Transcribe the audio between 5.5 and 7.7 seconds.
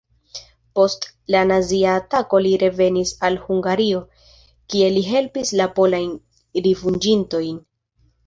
la polajn rifuĝintojn.